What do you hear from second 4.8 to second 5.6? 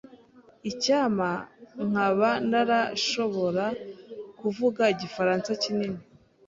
Igifaransa